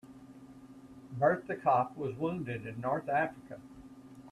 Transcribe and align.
Bert 1.11 1.45
the 1.45 1.55
cop 1.55 1.95
was 1.95 2.15
wounded 2.17 2.65
in 2.65 2.81
North 2.81 3.07
Africa. 3.07 3.59